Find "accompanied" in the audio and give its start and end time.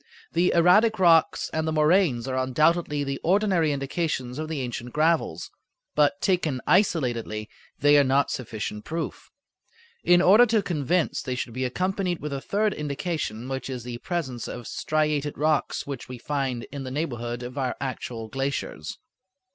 11.65-12.19